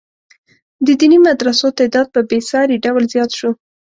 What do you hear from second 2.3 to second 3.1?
ساري ډول